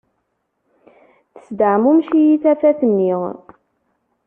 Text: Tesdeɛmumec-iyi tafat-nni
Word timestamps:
Tesdeɛmumec-iyi 1.33 2.35
tafat-nni 2.43 3.11